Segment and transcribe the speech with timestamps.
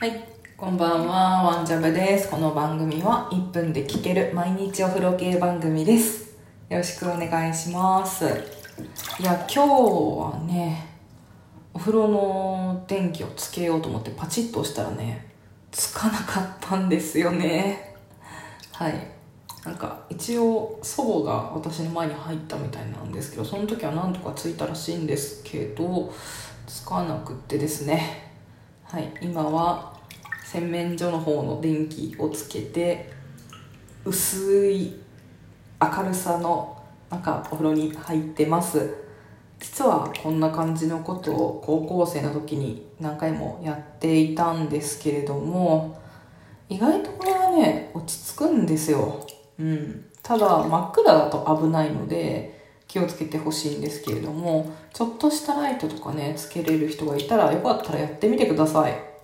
[0.00, 0.12] はい、
[0.56, 2.30] こんばんは、ワンジャブです。
[2.30, 6.38] この番組は1分で聞ける毎日お風呂系番組です。
[6.68, 8.24] よろしくお願いします。
[9.18, 10.86] いや、今日はね、
[11.74, 15.26] お風呂の電気をつけようと思ってパチッと押したらね、
[15.72, 17.96] つかなかったんですよね。
[18.70, 18.94] はい。
[19.64, 26.14] なんか一応祖母が私の前に入ったみたいなんですけどその時はなんとかついたらしいんですけど
[26.68, 28.27] つかなくってですね
[28.90, 29.92] はい今は
[30.42, 33.12] 洗面所の方の電気をつけて
[34.02, 34.94] 薄い
[35.78, 38.94] 明るさの中お風呂に入ってます。
[39.60, 46.00] 実はこんな感じのことを高校生の時に何回もやっていたんですけれども
[46.70, 49.26] 意外とこれはね落ち着くんですよ。
[49.58, 52.57] うん、ただ真っ暗だと危ないので
[52.88, 59.17] 気をつけてほしいんですけれどもちょっとしたライトとかねつけれる人がいたらよかったらやってみてください。